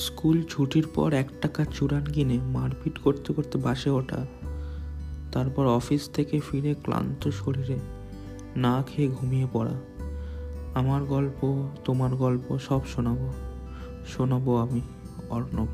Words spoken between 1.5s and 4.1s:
চুরান কিনে মারপিট করতে করতে বাসে